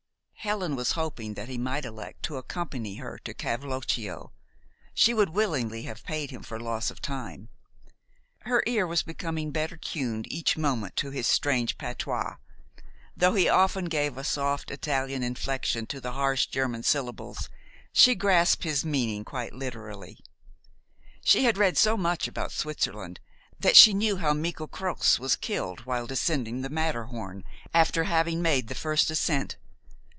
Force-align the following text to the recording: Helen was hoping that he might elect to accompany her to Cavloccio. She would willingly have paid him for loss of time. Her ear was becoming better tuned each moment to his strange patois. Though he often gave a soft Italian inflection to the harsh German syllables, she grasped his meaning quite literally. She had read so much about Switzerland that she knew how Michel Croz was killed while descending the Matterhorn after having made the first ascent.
Helen 0.43 0.75
was 0.75 0.93
hoping 0.93 1.35
that 1.35 1.49
he 1.49 1.59
might 1.59 1.85
elect 1.85 2.23
to 2.23 2.37
accompany 2.37 2.95
her 2.95 3.19
to 3.25 3.31
Cavloccio. 3.35 4.31
She 4.95 5.13
would 5.13 5.29
willingly 5.29 5.83
have 5.83 6.03
paid 6.03 6.31
him 6.31 6.41
for 6.41 6.59
loss 6.59 6.89
of 6.89 6.99
time. 6.99 7.49
Her 8.39 8.63
ear 8.65 8.87
was 8.87 9.03
becoming 9.03 9.51
better 9.51 9.77
tuned 9.77 10.25
each 10.33 10.57
moment 10.57 10.95
to 10.95 11.11
his 11.11 11.27
strange 11.27 11.77
patois. 11.77 12.37
Though 13.15 13.35
he 13.35 13.47
often 13.47 13.85
gave 13.85 14.17
a 14.17 14.23
soft 14.23 14.71
Italian 14.71 15.21
inflection 15.21 15.85
to 15.85 16.01
the 16.01 16.13
harsh 16.13 16.47
German 16.47 16.81
syllables, 16.81 17.47
she 17.93 18.15
grasped 18.15 18.63
his 18.63 18.83
meaning 18.83 19.23
quite 19.23 19.53
literally. 19.53 20.17
She 21.23 21.43
had 21.43 21.59
read 21.59 21.77
so 21.77 21.95
much 21.95 22.27
about 22.27 22.51
Switzerland 22.51 23.19
that 23.59 23.77
she 23.77 23.93
knew 23.93 24.17
how 24.17 24.33
Michel 24.33 24.67
Croz 24.67 25.19
was 25.19 25.35
killed 25.35 25.81
while 25.81 26.07
descending 26.07 26.61
the 26.61 26.69
Matterhorn 26.71 27.43
after 27.75 28.05
having 28.05 28.41
made 28.41 28.69
the 28.69 28.73
first 28.73 29.11
ascent. 29.11 29.57